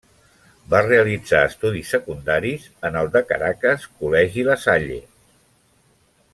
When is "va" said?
0.73-0.79